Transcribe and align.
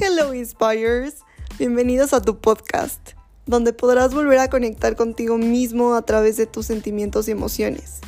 Hello 0.00 0.32
Inspires, 0.32 1.24
bienvenidos 1.58 2.12
a 2.12 2.22
tu 2.22 2.38
podcast, 2.38 3.14
donde 3.46 3.72
podrás 3.72 4.14
volver 4.14 4.38
a 4.38 4.48
conectar 4.48 4.94
contigo 4.94 5.38
mismo 5.38 5.94
a 5.94 6.02
través 6.02 6.36
de 6.36 6.46
tus 6.46 6.66
sentimientos 6.66 7.26
y 7.26 7.32
emociones. 7.32 8.00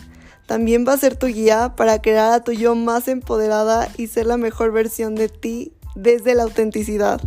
También 0.46 0.86
va 0.86 0.92
a 0.92 0.98
ser 0.98 1.16
tu 1.16 1.26
guía 1.26 1.74
para 1.76 2.00
crear 2.00 2.32
a 2.32 2.44
tu 2.44 2.52
yo 2.52 2.76
más 2.76 3.08
empoderada 3.08 3.88
y 3.96 4.06
ser 4.06 4.26
la 4.26 4.36
mejor 4.36 4.70
versión 4.70 5.16
de 5.16 5.28
ti 5.28 5.72
desde 5.96 6.36
la 6.36 6.44
autenticidad. 6.44 7.20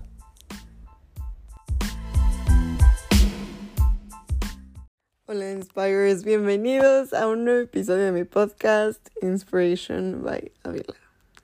Hola 5.25 5.51
Inspires, 5.51 6.23
bienvenidos 6.23 7.13
a 7.13 7.27
un 7.27 7.43
nuevo 7.43 7.59
episodio 7.59 8.05
de 8.05 8.11
mi 8.13 8.23
podcast 8.23 9.05
Inspiration 9.21 10.23
by 10.23 10.53
Avila. 10.63 10.95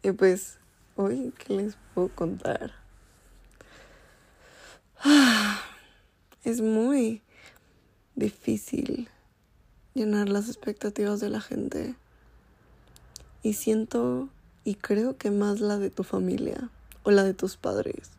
Y 0.03 0.13
pues, 0.13 0.57
hoy, 0.95 1.33
¿qué 1.37 1.53
les 1.53 1.77
puedo 1.93 2.07
contar? 2.15 2.78
Es 6.49 6.61
muy 6.61 7.21
difícil 8.15 9.07
llenar 9.93 10.29
las 10.29 10.47
expectativas 10.47 11.19
de 11.19 11.29
la 11.29 11.41
gente. 11.41 11.93
Y 13.43 13.53
siento 13.53 14.29
y 14.63 14.73
creo 14.73 15.15
que 15.15 15.29
más 15.29 15.59
la 15.59 15.77
de 15.77 15.91
tu 15.91 16.03
familia 16.03 16.71
o 17.03 17.11
la 17.11 17.23
de 17.23 17.35
tus 17.35 17.55
padres. 17.55 18.09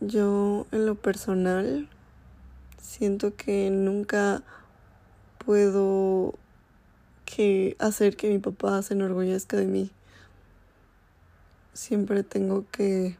Yo 0.00 0.66
en 0.72 0.86
lo 0.86 0.94
personal 0.94 1.90
siento 2.80 3.36
que 3.36 3.68
nunca 3.68 4.42
puedo 5.44 6.32
que 7.26 7.76
hacer 7.78 8.16
que 8.16 8.30
mi 8.30 8.38
papá 8.38 8.80
se 8.80 8.94
enorgullezca 8.94 9.58
de 9.58 9.66
mí. 9.66 9.90
Siempre 11.74 12.22
tengo 12.22 12.64
que 12.70 13.18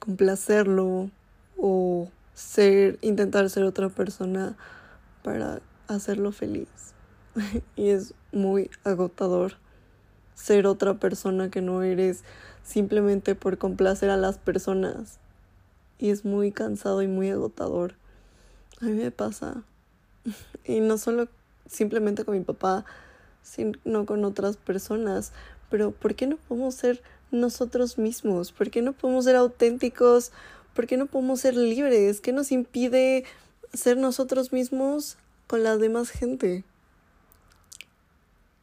complacerlo 0.00 1.10
o 1.56 2.08
ser, 2.34 2.98
intentar 3.02 3.48
ser 3.48 3.62
otra 3.62 3.88
persona 3.88 4.56
para 5.22 5.60
hacerlo 5.86 6.32
feliz. 6.32 6.68
y 7.76 7.90
es 7.90 8.14
muy 8.32 8.70
agotador 8.82 9.54
ser 10.34 10.66
otra 10.66 10.94
persona 10.94 11.50
que 11.50 11.60
no 11.60 11.82
eres 11.82 12.24
simplemente 12.64 13.34
por 13.34 13.58
complacer 13.58 14.10
a 14.10 14.16
las 14.16 14.38
personas. 14.38 15.18
Y 15.98 16.10
es 16.10 16.24
muy 16.24 16.50
cansado 16.50 17.02
y 17.02 17.06
muy 17.06 17.30
agotador. 17.30 17.94
A 18.80 18.86
mí 18.86 18.92
me 18.92 19.10
pasa. 19.10 19.62
Y 20.64 20.80
no 20.80 20.98
solo 20.98 21.28
simplemente 21.66 22.24
con 22.24 22.38
mi 22.38 22.44
papá, 22.44 22.84
sino 23.42 24.06
con 24.06 24.24
otras 24.24 24.56
personas. 24.56 25.32
Pero 25.68 25.90
¿por 25.90 26.14
qué 26.14 26.26
no 26.26 26.36
podemos 26.36 26.74
ser 26.74 27.02
nosotros 27.30 27.98
mismos? 27.98 28.52
¿Por 28.52 28.70
qué 28.70 28.82
no 28.82 28.92
podemos 28.92 29.24
ser 29.24 29.36
auténticos? 29.36 30.32
¿Por 30.74 30.86
qué 30.86 30.96
no 30.96 31.06
podemos 31.06 31.40
ser 31.40 31.56
libres? 31.56 32.20
¿Qué 32.20 32.32
nos 32.32 32.52
impide 32.52 33.24
ser 33.72 33.96
nosotros 33.96 34.52
mismos 34.52 35.16
con 35.46 35.62
la 35.62 35.76
demás 35.76 36.10
gente? 36.10 36.64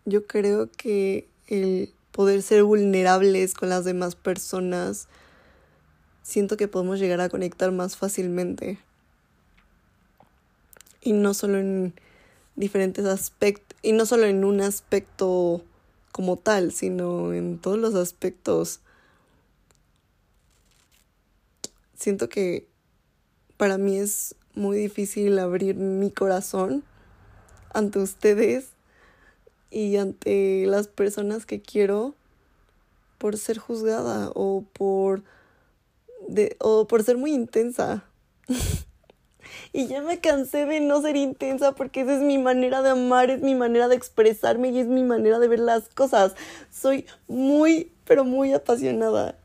Yo 0.05 0.25
creo 0.25 0.69
que 0.71 1.27
el 1.47 1.93
poder 2.11 2.41
ser 2.41 2.63
vulnerables 2.63 3.53
con 3.53 3.69
las 3.69 3.85
demás 3.85 4.15
personas, 4.15 5.07
siento 6.23 6.57
que 6.57 6.67
podemos 6.67 6.99
llegar 6.99 7.21
a 7.21 7.29
conectar 7.29 7.71
más 7.71 7.95
fácilmente. 7.95 8.79
Y 11.01 11.13
no 11.13 11.33
solo 11.33 11.59
en 11.59 11.93
diferentes 12.55 13.05
aspectos, 13.05 13.77
y 13.83 13.91
no 13.91 14.05
solo 14.05 14.25
en 14.25 14.43
un 14.43 14.61
aspecto 14.61 15.63
como 16.17 16.35
tal, 16.35 16.71
sino 16.71 17.31
en 17.31 17.59
todos 17.59 17.77
los 17.77 17.93
aspectos. 17.93 18.79
Siento 21.95 22.27
que 22.27 22.67
para 23.55 23.77
mí 23.77 23.99
es 23.99 24.33
muy 24.55 24.77
difícil 24.77 25.37
abrir 25.37 25.75
mi 25.75 26.09
corazón 26.09 26.83
ante 27.71 27.99
ustedes 27.99 28.69
y 29.69 29.97
ante 29.97 30.65
las 30.65 30.87
personas 30.87 31.45
que 31.45 31.61
quiero 31.61 32.15
por 33.19 33.37
ser 33.37 33.59
juzgada 33.59 34.31
o 34.33 34.63
por 34.73 35.21
de, 36.27 36.57
o 36.59 36.87
por 36.87 37.03
ser 37.03 37.17
muy 37.17 37.31
intensa. 37.31 38.05
y 39.73 39.87
ya 39.87 40.01
me 40.01 40.19
cansé 40.19 40.65
de 40.65 40.79
no 40.79 41.01
ser 41.01 41.15
intensa 41.15 41.73
porque 41.73 42.01
esa 42.01 42.15
es 42.15 42.21
mi 42.21 42.37
manera 42.37 42.81
de 42.81 42.89
amar, 42.91 43.29
es 43.29 43.41
mi 43.41 43.55
manera 43.55 43.87
de 43.87 43.95
expresarme 43.95 44.69
y 44.69 44.79
es 44.79 44.87
mi 44.87 45.03
manera 45.03 45.39
de 45.39 45.47
ver 45.47 45.59
las 45.59 45.89
cosas. 45.89 46.35
Soy 46.71 47.05
muy, 47.27 47.91
pero 48.05 48.23
muy 48.23 48.53
apasionada 48.53 49.35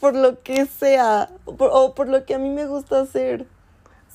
por 0.00 0.14
lo 0.14 0.42
que 0.42 0.66
sea 0.66 1.30
o 1.46 1.94
por 1.94 2.08
lo 2.08 2.24
que 2.24 2.34
a 2.34 2.38
mí 2.38 2.48
me 2.48 2.66
gusta 2.66 3.00
hacer 3.00 3.46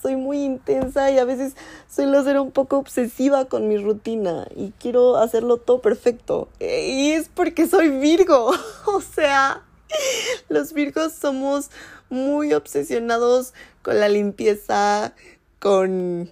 soy 0.05 0.15
muy 0.17 0.43
intensa 0.43 1.09
y 1.09 1.17
a 1.17 1.25
veces 1.25 1.55
suelo 1.89 2.23
ser 2.23 2.39
un 2.39 2.51
poco 2.51 2.77
obsesiva 2.77 3.45
con 3.45 3.67
mi 3.67 3.77
rutina 3.77 4.47
y 4.55 4.71
quiero 4.79 5.17
hacerlo 5.17 5.57
todo 5.57 5.81
perfecto. 5.81 6.47
Y 6.59 7.13
es 7.13 7.27
porque 7.33 7.67
soy 7.67 7.89
Virgo. 7.89 8.51
o 8.85 9.01
sea, 9.01 9.63
los 10.50 10.73
Virgos 10.73 11.13
somos 11.13 11.69
muy 12.09 12.53
obsesionados 12.53 13.53
con 13.81 14.00
la 14.00 14.09
limpieza, 14.09 15.13
con 15.59 16.29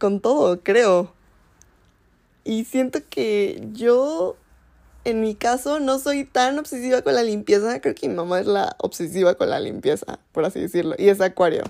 con 0.00 0.20
todo, 0.20 0.62
creo. 0.62 1.12
Y 2.42 2.64
siento 2.64 3.00
que 3.08 3.62
yo 3.72 4.36
en 5.04 5.20
mi 5.20 5.34
caso 5.34 5.78
no 5.78 5.98
soy 5.98 6.24
tan 6.24 6.58
obsesiva 6.58 7.02
con 7.02 7.14
la 7.14 7.22
limpieza, 7.22 7.80
creo 7.80 7.94
que 7.94 8.08
mi 8.08 8.14
mamá 8.14 8.40
es 8.40 8.46
la 8.46 8.76
obsesiva 8.78 9.34
con 9.34 9.50
la 9.50 9.60
limpieza, 9.60 10.18
por 10.32 10.44
así 10.44 10.60
decirlo, 10.60 10.94
y 10.98 11.08
es 11.08 11.20
acuario. 11.20 11.62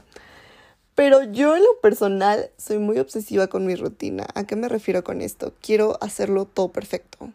Pero 0.95 1.23
yo 1.25 1.57
en 1.57 1.63
lo 1.63 1.81
personal 1.81 2.51
soy 2.57 2.79
muy 2.79 2.99
obsesiva 2.99 3.49
con 3.49 3.67
mi 3.67 3.75
rutina. 3.75 4.27
¿A 4.35 4.45
qué 4.45 4.57
me 4.57 4.69
refiero 4.69 5.03
con 5.05 5.21
esto? 5.23 5.55
Quiero 5.61 5.99
hacerlo 6.01 6.45
todo 6.45 6.71
perfecto. 6.73 7.33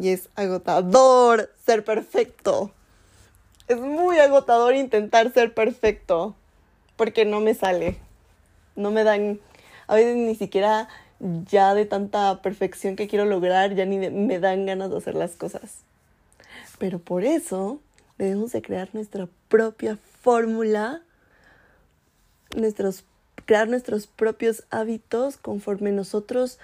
Y 0.00 0.08
es 0.08 0.28
agotador 0.34 1.50
ser 1.64 1.84
perfecto. 1.84 2.72
Es 3.68 3.78
muy 3.78 4.18
agotador 4.18 4.74
intentar 4.74 5.32
ser 5.32 5.54
perfecto. 5.54 6.34
Porque 6.96 7.24
no 7.24 7.40
me 7.40 7.54
sale. 7.54 7.98
No 8.76 8.90
me 8.90 9.04
dan... 9.04 9.40
A 9.86 9.94
veces 9.94 10.16
ni 10.16 10.34
siquiera 10.34 10.88
ya 11.20 11.74
de 11.74 11.84
tanta 11.84 12.40
perfección 12.42 12.96
que 12.96 13.08
quiero 13.08 13.26
lograr, 13.26 13.74
ya 13.74 13.84
ni 13.84 13.98
me 13.98 14.38
dan 14.38 14.64
ganas 14.66 14.90
de 14.90 14.96
hacer 14.96 15.14
las 15.14 15.32
cosas. 15.32 15.82
Pero 16.78 16.98
por 16.98 17.24
eso 17.24 17.80
debemos 18.16 18.52
de 18.52 18.62
crear 18.62 18.88
nuestra 18.92 19.28
propia 19.48 19.98
fórmula 20.22 21.02
nuestros, 22.56 23.04
crear 23.44 23.68
nuestros 23.68 24.06
propios 24.06 24.64
hábitos 24.70 25.36
conforme 25.36 25.92
nosotros 25.92 26.58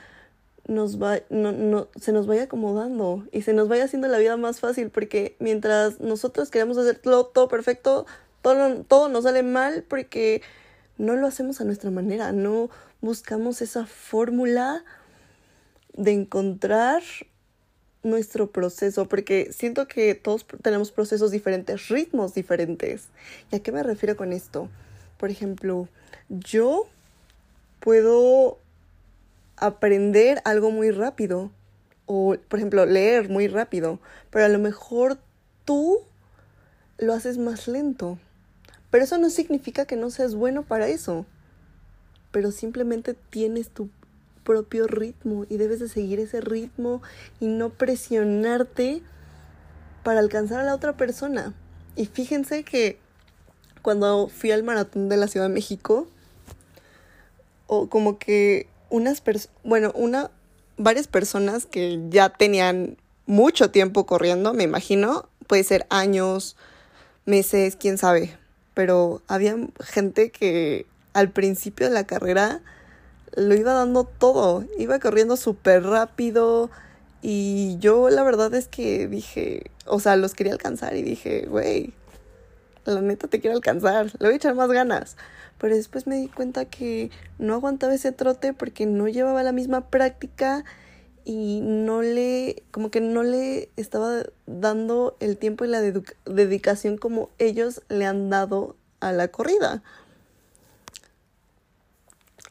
nos 0.67 1.01
va, 1.01 1.21
no, 1.31 1.53
no, 1.53 1.89
se 1.97 2.13
nos 2.13 2.27
vaya 2.27 2.45
acomodando 2.45 3.27
y 3.33 3.43
se 3.43 3.53
nos 3.53 3.69
vaya 3.69 3.85
haciendo 3.85 4.09
la 4.09 4.19
vida 4.19 4.37
más 4.37 4.61
fácil 4.61 4.91
porque 4.91 5.37
mientras 5.39 6.01
nosotros 6.01 6.51
queremos 6.51 6.77
hacerlo 6.77 7.27
todo 7.27 7.49
perfecto, 7.49 8.07
todo, 8.43 8.83
todo 8.85 9.09
nos 9.09 9.25
sale 9.25 9.43
mal 9.43 9.85
porque 9.89 10.43
no 10.99 11.15
lo 11.15 11.27
hacemos 11.27 11.61
a 11.61 11.65
nuestra 11.65 11.91
manera, 11.91 12.33
no 12.33 12.71
buscamos 13.01 13.63
esa 13.63 13.87
fórmula 13.87 14.85
de 15.95 16.13
encontrar 16.13 17.03
nuestro 18.03 18.51
proceso, 18.51 19.09
porque 19.09 19.51
siento 19.53 19.89
que 19.89 20.15
todos 20.15 20.47
tenemos 20.63 20.93
procesos 20.93 21.31
diferentes, 21.31 21.89
ritmos 21.89 22.35
diferentes. 22.35 23.09
¿Y 23.51 23.57
a 23.57 23.61
qué 23.61 23.73
me 23.73 23.83
refiero 23.83 24.17
con 24.17 24.33
esto? 24.33 24.69
Por 25.19 25.31
ejemplo, 25.31 25.89
yo 26.29 26.87
puedo 27.81 28.59
aprender 29.57 30.41
algo 30.45 30.71
muy 30.71 30.91
rápido 30.91 31.51
o, 32.07 32.37
por 32.49 32.59
ejemplo, 32.59 32.87
leer 32.87 33.29
muy 33.29 33.49
rápido, 33.49 33.99
pero 34.31 34.45
a 34.45 34.49
lo 34.49 34.59
mejor 34.59 35.19
tú 35.65 35.99
lo 36.99 37.13
haces 37.13 37.39
más 37.39 37.69
lento. 37.69 38.19
Pero 38.91 39.05
eso 39.05 39.19
no 39.19 39.31
significa 39.31 39.85
que 39.85 39.97
no 39.97 40.11
seas 40.11 40.35
bueno 40.35 40.63
para 40.63 40.89
eso. 40.89 41.27
Pero 42.31 42.51
simplemente 42.53 43.15
tienes 43.15 43.71
tu 43.71 43.91
propio 44.45 44.87
ritmo 44.87 45.45
y 45.49 45.57
debes 45.57 45.81
de 45.81 45.89
seguir 45.89 46.21
ese 46.21 46.41
ritmo 46.41 47.03
y 47.41 47.49
no 47.49 47.71
presionarte 47.71 49.03
para 50.05 50.21
alcanzar 50.21 50.61
a 50.61 50.65
la 50.65 50.75
otra 50.75 50.97
persona. 50.97 51.53
Y 51.97 52.07
fíjense 52.07 52.63
que 52.63 52.99
cuando 53.83 54.29
fui 54.29 54.53
al 54.53 54.63
maratón 54.63 55.09
de 55.09 55.17
la 55.17 55.27
Ciudad 55.27 55.49
de 55.49 55.55
México, 55.55 56.07
o 57.67 57.89
como 57.89 58.19
que 58.19 58.69
unas 58.91 59.23
bueno, 59.65 59.93
una, 59.95 60.31
varias 60.77 61.07
personas 61.07 61.67
que 61.67 62.01
ya 62.09 62.29
tenían 62.29 62.97
mucho 63.27 63.71
tiempo 63.71 64.07
corriendo, 64.07 64.55
me 64.55 64.65
imagino, 64.65 65.29
puede 65.47 65.65
ser 65.65 65.87
años, 65.91 66.57
meses, 67.25 67.77
quién 67.77 67.99
sabe, 67.99 68.37
pero 68.75 69.23
había 69.27 69.57
gente 69.81 70.31
que 70.31 70.87
al 71.13 71.31
principio 71.31 71.89
de 71.89 71.95
la 71.95 72.07
carrera 72.07 72.61
lo 73.35 73.55
iba 73.55 73.73
dando 73.73 74.05
todo, 74.05 74.65
iba 74.79 74.99
corriendo 74.99 75.37
súper 75.37 75.83
rápido 75.85 76.71
Y 77.23 77.79
yo 77.79 78.09
la 78.09 78.23
verdad 78.23 78.55
es 78.55 78.69
que 78.69 79.09
dije, 79.09 79.71
o 79.87 79.99
sea, 79.99 80.17
los 80.17 80.35
quería 80.35 80.53
alcanzar 80.53 80.95
y 80.97 81.03
dije, 81.03 81.47
güey, 81.49 81.93
la 82.93 83.01
neta 83.01 83.29
te 83.29 83.41
quiero 83.41 83.57
alcanzar, 83.57 84.07
le 84.19 84.27
voy 84.27 84.35
a 84.35 84.37
echar 84.37 84.55
más 84.55 84.71
ganas. 84.71 85.17
Pero 85.59 85.75
después 85.75 86.07
me 86.07 86.17
di 86.17 86.29
cuenta 86.29 86.67
que 86.67 87.11
no 87.39 87.55
aguantaba 87.55 87.95
ese 87.95 88.13
trote 88.13 88.53
porque 88.53 88.87
no 88.87 89.09
llevaba 89.09 89.43
la 89.43 89.53
misma 89.53 89.89
práctica 89.89 90.65
y 91.25 91.61
no 91.63 92.03
le, 92.03 92.63
como 92.71 92.91
que 92.91 93.01
no 93.01 93.23
le 93.23 93.71
estaba 93.77 94.23
dando 94.47 95.17
el 95.19 95.39
tiempo 95.39 95.65
y 95.65 95.69
la 95.69 95.81
dedicación 95.81 96.99
como 96.99 97.31
ellos 97.39 97.83
le 97.89 98.07
han 98.07 98.31
dado 98.31 98.77
a 99.01 99.13
la 99.13 99.29
corrida. 99.29 99.83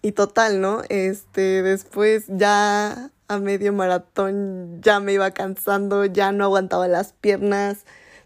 Y 0.02 0.12
total, 0.12 0.62
¿no? 0.62 0.82
Este, 0.90 1.64
después 1.64 2.26
ya 2.28 3.12
a 3.28 3.40
medio 3.40 3.74
maratón 3.74 4.82
ya 4.82 5.00
me 5.00 5.14
iba 5.14 5.32
cansando, 5.32 6.06
ya 6.06 6.32
no 6.32 6.44
aguantaba 6.44 6.88
las 6.88 7.14
piernas. 7.14 7.86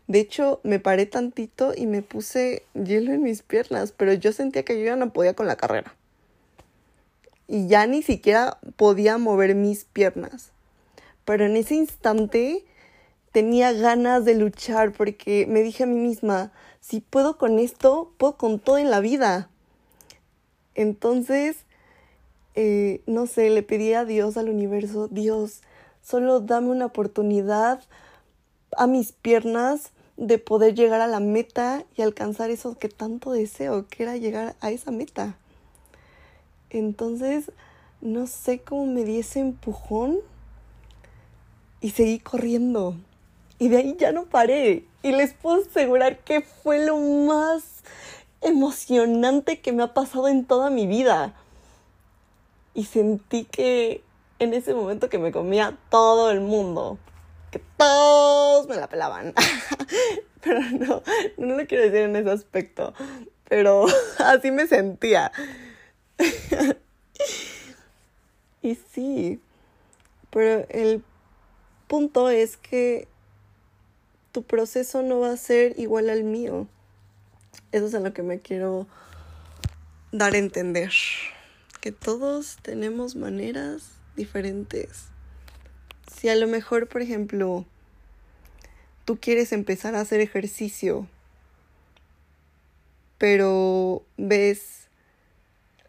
De 0.09 0.19
hecho, 0.19 0.59
me 0.63 0.79
paré 0.79 1.05
tantito 1.05 1.71
y 1.73 1.85
me 1.85 2.01
puse 2.01 2.63
hielo 2.73 3.13
en 3.13 3.23
mis 3.23 3.41
piernas, 3.41 3.93
pero 3.95 4.11
yo 4.11 4.33
sentía 4.33 4.65
que 4.65 4.77
yo 4.77 4.83
ya 4.83 4.97
no 4.97 5.13
podía 5.13 5.35
con 5.35 5.47
la 5.47 5.55
carrera. 5.55 5.95
Y 7.47 7.67
ya 7.67 7.87
ni 7.87 8.01
siquiera 8.01 8.57
podía 8.75 9.17
mover 9.17 9.55
mis 9.55 9.85
piernas. 9.85 10.51
Pero 11.23 11.45
en 11.45 11.55
ese 11.55 11.75
instante 11.75 12.65
tenía 13.31 13.71
ganas 13.71 14.25
de 14.25 14.35
luchar 14.35 14.91
porque 14.91 15.45
me 15.47 15.61
dije 15.61 15.83
a 15.83 15.87
mí 15.87 15.95
misma, 15.95 16.51
si 16.81 16.99
puedo 16.99 17.37
con 17.37 17.57
esto, 17.57 18.11
puedo 18.17 18.35
con 18.35 18.59
todo 18.59 18.77
en 18.77 18.91
la 18.91 18.99
vida. 18.99 19.49
Entonces 20.75 21.65
eh, 22.61 23.01
no 23.05 23.25
sé, 23.25 23.49
le 23.49 23.63
pedí 23.63 23.93
a 23.93 24.03
Dios, 24.03 24.35
al 24.35 24.49
universo, 24.49 25.07
Dios, 25.07 25.61
solo 26.01 26.41
dame 26.41 26.67
una 26.67 26.87
oportunidad 26.87 27.81
a 28.75 28.85
mis 28.85 29.13
piernas 29.13 29.91
de 30.19 30.37
poder 30.37 30.75
llegar 30.75 30.99
a 30.99 31.07
la 31.07 31.21
meta 31.21 31.85
y 31.95 32.01
alcanzar 32.01 32.51
eso 32.51 32.77
que 32.77 32.89
tanto 32.89 33.31
deseo, 33.31 33.87
que 33.87 34.03
era 34.03 34.17
llegar 34.17 34.55
a 34.59 34.69
esa 34.69 34.91
meta. 34.91 35.37
Entonces, 36.69 37.51
no 38.01 38.27
sé 38.27 38.59
cómo 38.59 38.85
me 38.85 39.05
di 39.05 39.19
ese 39.19 39.39
empujón 39.39 40.19
y 41.79 41.91
seguí 41.91 42.19
corriendo. 42.19 42.95
Y 43.59 43.69
de 43.69 43.77
ahí 43.77 43.95
ya 43.97 44.11
no 44.11 44.25
paré. 44.25 44.85
Y 45.03 45.13
les 45.13 45.33
puedo 45.33 45.61
asegurar 45.61 46.19
que 46.19 46.41
fue 46.41 46.85
lo 46.85 46.97
más 46.99 47.63
emocionante 48.41 49.61
que 49.61 49.71
me 49.71 49.83
ha 49.83 49.93
pasado 49.93 50.27
en 50.27 50.45
toda 50.45 50.69
mi 50.69 50.85
vida 50.85 51.33
y 52.73 52.85
sentí 52.85 53.45
que 53.45 54.03
en 54.39 54.53
ese 54.53 54.73
momento 54.73 55.09
que 55.09 55.19
me 55.19 55.31
comía 55.31 55.77
todo 55.89 56.31
el 56.31 56.39
mundo, 56.39 56.97
que 57.51 57.61
todos 57.77 58.67
me 58.67 58.75
la 58.75 58.87
pelaban. 58.87 59.33
pero 60.41 60.61
no, 60.61 61.03
no 61.37 61.57
lo 61.57 61.67
quiero 61.67 61.83
decir 61.83 62.01
en 62.01 62.15
ese 62.15 62.29
aspecto, 62.29 62.93
pero 63.47 63.85
así 64.19 64.51
me 64.51 64.67
sentía. 64.67 65.31
y 68.61 68.75
sí, 68.75 69.39
pero 70.29 70.65
el 70.69 71.03
punto 71.87 72.29
es 72.29 72.57
que 72.57 73.07
tu 74.31 74.43
proceso 74.43 75.01
no 75.01 75.19
va 75.19 75.31
a 75.31 75.37
ser 75.37 75.79
igual 75.79 76.09
al 76.09 76.23
mío. 76.23 76.67
Eso 77.71 77.87
es 77.87 77.95
a 77.95 77.99
lo 77.99 78.13
que 78.13 78.23
me 78.23 78.39
quiero 78.39 78.87
dar 80.11 80.33
a 80.33 80.37
entender 80.37 80.91
que 81.81 81.91
todos 81.91 82.57
tenemos 82.61 83.15
maneras 83.15 83.91
diferentes. 84.15 85.05
Si 86.19 86.29
a 86.29 86.35
lo 86.35 86.47
mejor, 86.47 86.87
por 86.87 87.01
ejemplo, 87.01 87.65
tú 89.05 89.19
quieres 89.19 89.51
empezar 89.51 89.95
a 89.95 90.01
hacer 90.01 90.19
ejercicio, 90.19 91.07
pero 93.17 94.03
ves 94.17 94.87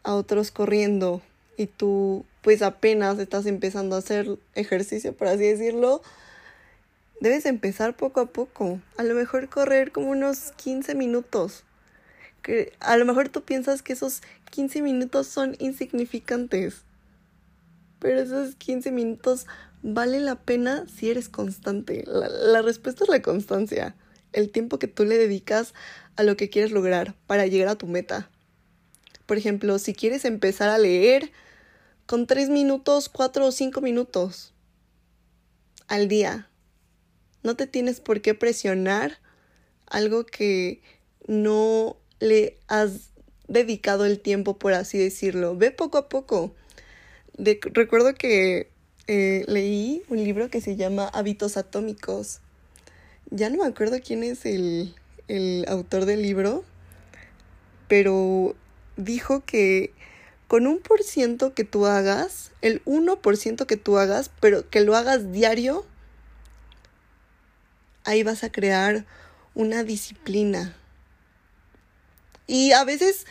a 0.02 0.14
otros 0.14 0.50
corriendo 0.50 1.22
y 1.56 1.66
tú 1.66 2.24
pues 2.42 2.62
apenas 2.62 3.18
estás 3.18 3.46
empezando 3.46 3.96
a 3.96 3.98
hacer 3.98 4.38
ejercicio, 4.54 5.14
por 5.14 5.28
así 5.28 5.44
decirlo, 5.44 6.02
debes 7.20 7.44
empezar 7.46 7.96
poco 7.96 8.20
a 8.20 8.26
poco. 8.26 8.80
A 8.96 9.02
lo 9.02 9.14
mejor 9.14 9.48
correr 9.48 9.92
como 9.92 10.10
unos 10.10 10.52
15 10.52 10.94
minutos 10.94 11.64
a 12.80 12.96
lo 12.96 13.04
mejor 13.04 13.28
tú 13.28 13.42
piensas 13.42 13.82
que 13.82 13.92
esos 13.92 14.22
15 14.50 14.82
minutos 14.82 15.26
son 15.26 15.56
insignificantes, 15.58 16.82
pero 17.98 18.20
esos 18.20 18.54
15 18.56 18.90
minutos 18.92 19.46
valen 19.82 20.24
la 20.24 20.36
pena 20.36 20.84
si 20.86 21.10
eres 21.10 21.28
constante. 21.28 22.04
La, 22.06 22.62
respuesta 22.62 23.04
es 23.04 23.10
la 23.10 23.22
constancia, 23.22 23.96
el 24.32 24.50
tiempo 24.50 24.78
que 24.78 24.88
tú 24.88 25.04
le 25.04 25.16
dedicas 25.16 25.74
a 26.16 26.22
lo 26.22 26.36
que 26.36 26.50
quieres 26.50 26.72
lograr 26.72 27.14
para 27.26 27.46
llegar 27.46 27.68
a 27.68 27.78
tu 27.78 27.86
meta. 27.86 28.30
Por 29.26 29.38
ejemplo, 29.38 29.78
si 29.78 29.94
quieres 29.94 30.24
empezar 30.24 30.68
a 30.68 30.78
leer 30.78 31.30
con 32.06 32.26
3 32.26 32.48
minutos, 32.50 33.08
4 33.08 33.46
o 33.46 33.52
5 33.52 33.80
minutos 33.80 34.52
al 35.88 36.08
día, 36.08 36.48
no 37.42 37.56
te 37.56 37.66
tienes 37.66 38.00
por 38.00 38.20
qué 38.20 38.34
presionar 38.34 39.18
algo 39.86 40.26
que 40.26 40.82
no 41.26 41.96
le 42.18 42.58
has 42.68 43.10
dedicado 43.48 44.04
el 44.04 44.20
tiempo, 44.20 44.58
por 44.58 44.74
así 44.74 44.98
decirlo. 44.98 45.56
Ve 45.56 45.70
poco 45.70 45.98
a 45.98 46.08
poco. 46.08 46.54
recuerdo 47.36 48.14
que 48.14 48.69
eh, 49.12 49.44
leí 49.48 50.04
un 50.08 50.22
libro 50.22 50.50
que 50.50 50.60
se 50.60 50.76
llama 50.76 51.08
Hábitos 51.08 51.56
Atómicos. 51.56 52.38
Ya 53.32 53.50
no 53.50 53.56
me 53.56 53.68
acuerdo 53.68 53.98
quién 54.00 54.22
es 54.22 54.46
el, 54.46 54.94
el 55.26 55.64
autor 55.66 56.04
del 56.04 56.22
libro, 56.22 56.64
pero 57.88 58.54
dijo 58.96 59.44
que 59.44 59.92
con 60.46 60.68
un 60.68 60.78
por 60.78 61.02
ciento 61.02 61.54
que 61.54 61.64
tú 61.64 61.86
hagas, 61.86 62.52
el 62.62 62.84
1% 62.84 63.66
que 63.66 63.76
tú 63.76 63.98
hagas, 63.98 64.30
pero 64.38 64.70
que 64.70 64.80
lo 64.80 64.94
hagas 64.94 65.32
diario, 65.32 65.84
ahí 68.04 68.22
vas 68.22 68.44
a 68.44 68.52
crear 68.52 69.06
una 69.56 69.82
disciplina, 69.82 70.76
y 72.46 72.70
a 72.72 72.84
veces 72.84 73.26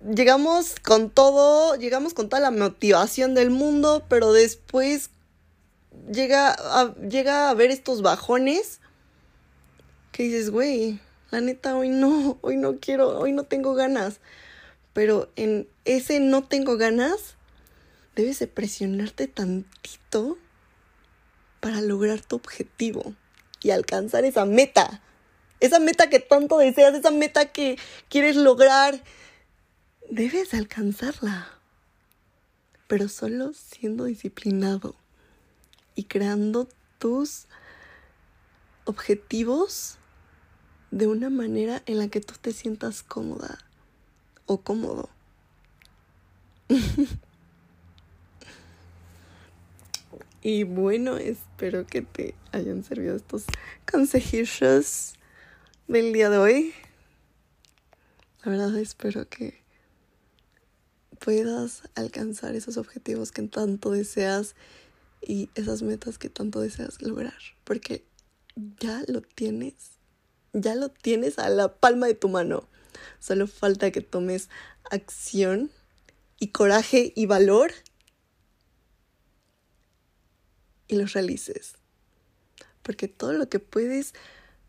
llegamos 0.00 0.76
con 0.80 1.10
todo, 1.10 1.76
llegamos 1.76 2.14
con 2.14 2.28
toda 2.28 2.40
la 2.40 2.50
motivación 2.50 3.34
del 3.34 3.50
mundo, 3.50 4.04
pero 4.08 4.32
después 4.32 5.10
llega 6.10 6.50
a, 6.52 6.94
llega 6.96 7.50
a 7.50 7.54
ver 7.54 7.70
estos 7.70 8.02
bajones 8.02 8.80
que 10.12 10.24
dices, 10.24 10.50
güey, 10.50 11.00
la 11.30 11.40
neta, 11.40 11.76
hoy 11.76 11.88
no, 11.88 12.38
hoy 12.40 12.56
no 12.56 12.78
quiero, 12.78 13.18
hoy 13.18 13.32
no 13.32 13.44
tengo 13.44 13.74
ganas. 13.74 14.20
Pero 14.92 15.30
en 15.36 15.68
ese 15.84 16.18
no 16.18 16.42
tengo 16.42 16.76
ganas, 16.76 17.36
debes 18.16 18.40
de 18.40 18.48
presionarte 18.48 19.28
tantito 19.28 20.36
para 21.60 21.80
lograr 21.80 22.20
tu 22.20 22.36
objetivo 22.36 23.14
y 23.62 23.70
alcanzar 23.70 24.24
esa 24.24 24.44
meta. 24.46 25.00
Esa 25.60 25.78
meta 25.78 26.08
que 26.08 26.18
tanto 26.18 26.58
deseas, 26.58 26.94
esa 26.94 27.10
meta 27.10 27.46
que 27.46 27.78
quieres 28.08 28.34
lograr, 28.34 29.00
debes 30.10 30.52
alcanzarla. 30.54 31.48
Pero 32.88 33.08
solo 33.08 33.52
siendo 33.54 34.04
disciplinado 34.04 34.96
y 35.94 36.04
creando 36.04 36.68
tus 36.98 37.46
objetivos 38.84 39.98
de 40.90 41.06
una 41.06 41.30
manera 41.30 41.82
en 41.86 41.98
la 41.98 42.08
que 42.08 42.20
tú 42.20 42.34
te 42.40 42.52
sientas 42.52 43.04
cómoda 43.04 43.58
o 44.46 44.60
cómodo. 44.60 45.08
y 50.42 50.64
bueno, 50.64 51.16
espero 51.16 51.86
que 51.86 52.02
te 52.02 52.34
hayan 52.50 52.82
servido 52.82 53.14
estos 53.14 53.44
consejillos 53.90 55.14
del 55.86 56.12
día 56.12 56.28
de 56.28 56.38
hoy. 56.38 56.74
La 58.42 58.50
verdad 58.50 58.76
espero 58.76 59.28
que 59.28 59.59
puedas 61.20 61.82
alcanzar 61.94 62.56
esos 62.56 62.76
objetivos 62.76 63.30
que 63.30 63.42
tanto 63.42 63.92
deseas 63.92 64.56
y 65.20 65.50
esas 65.54 65.82
metas 65.82 66.18
que 66.18 66.30
tanto 66.30 66.60
deseas 66.60 67.00
lograr, 67.02 67.38
porque 67.64 68.04
ya 68.80 69.02
lo 69.06 69.20
tienes, 69.20 69.74
ya 70.52 70.74
lo 70.74 70.88
tienes 70.88 71.38
a 71.38 71.48
la 71.50 71.74
palma 71.74 72.06
de 72.06 72.14
tu 72.14 72.28
mano. 72.28 72.68
Solo 73.20 73.46
falta 73.46 73.90
que 73.92 74.00
tomes 74.00 74.48
acción 74.90 75.70
y 76.38 76.48
coraje 76.48 77.12
y 77.14 77.26
valor 77.26 77.72
y 80.88 80.96
los 80.96 81.12
realices. 81.12 81.74
Porque 82.82 83.08
todo 83.08 83.34
lo 83.34 83.48
que 83.48 83.60
puedes 83.60 84.14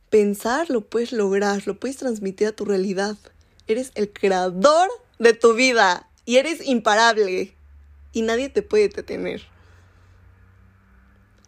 pensar 0.09 0.69
lo 0.69 0.81
puedes 0.81 1.13
lograr, 1.13 1.65
lo 1.65 1.79
puedes 1.79 1.97
transmitir 1.97 2.47
a 2.47 2.51
tu 2.51 2.65
realidad. 2.65 3.17
Eres 3.67 3.91
el 3.95 4.11
creador 4.11 4.89
de 5.17 5.33
tu 5.33 5.53
vida 5.53 6.10
y 6.25 6.37
eres 6.37 6.65
imparable 6.65 7.55
y 8.13 8.21
nadie 8.21 8.49
te 8.49 8.61
puede 8.61 8.89
detener. 8.89 9.41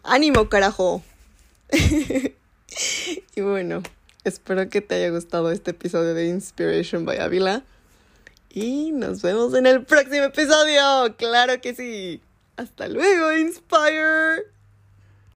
ánimo, 0.02 0.48
carajo. 0.48 1.02
y 3.34 3.40
bueno, 3.40 3.82
espero 4.24 4.68
que 4.68 4.80
te 4.80 4.96
haya 4.96 5.10
gustado 5.10 5.50
este 5.50 5.72
episodio 5.72 6.14
de 6.14 6.26
Inspiration 6.26 7.04
by 7.04 7.18
Avila. 7.18 7.64
Y 8.50 8.92
nos 8.92 9.22
vemos 9.22 9.54
en 9.54 9.66
el 9.66 9.84
próximo 9.84 10.24
episodio. 10.24 11.16
Claro 11.16 11.60
que 11.60 11.74
sí. 11.74 12.20
Hasta 12.56 12.86
luego, 12.88 13.32
Inspire. 13.32 14.53